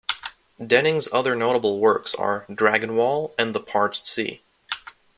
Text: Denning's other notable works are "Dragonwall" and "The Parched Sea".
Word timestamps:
Denning's 0.59 1.07
other 1.13 1.35
notable 1.35 1.79
works 1.79 2.15
are 2.15 2.47
"Dragonwall" 2.49 3.35
and 3.37 3.53
"The 3.53 3.59
Parched 3.59 4.07
Sea". 4.07 4.41